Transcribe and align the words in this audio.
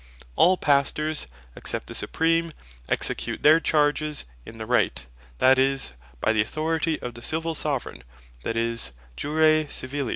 All 0.35 0.57
Pastors, 0.57 1.27
except 1.55 1.85
the 1.85 1.93
Supreme, 1.93 2.53
execute 2.89 3.43
their 3.43 3.59
charges 3.59 4.25
in 4.47 4.57
the 4.57 4.65
Right, 4.65 5.05
that 5.37 5.59
is 5.59 5.93
by 6.21 6.33
the 6.33 6.41
Authority 6.41 6.99
of 7.03 7.13
the 7.13 7.21
Civill 7.21 7.53
Soveraign, 7.53 8.01
that 8.41 8.57
is, 8.57 8.93
Jure 9.15 9.69
Civili. 9.69 10.09